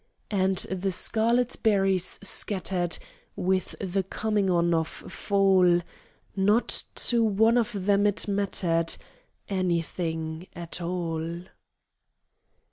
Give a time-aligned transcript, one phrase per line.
[0.31, 2.97] And the scarlet berries scattered
[3.35, 5.83] With the coming on of fall;
[6.35, 8.97] Not to one of them it mattered
[9.47, 11.41] Anything at all.